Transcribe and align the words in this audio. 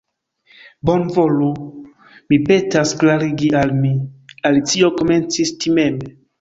"Bonvolu, 0.89 1.49
mi 2.33 2.41
petas, 2.49 2.95
klarigi 3.03 3.53
al 3.63 3.77
mi," 3.85 3.95
Alicio 4.53 4.93
komencis 4.99 5.57
timeme. 5.63 6.15